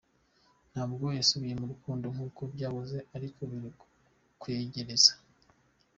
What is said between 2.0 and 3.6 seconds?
nk’uko byahoze ariko